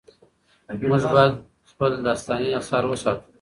[0.89, 1.33] موږ باید
[1.69, 3.25] خپل داستاني اثار وساتو.